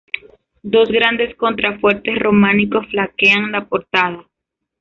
Dos 0.63 0.89
grandes 0.89 1.35
contrafuertes 1.35 2.17
románicos 2.17 2.87
flanquean 2.89 3.51
la 3.51 3.67
portada. 3.69 4.25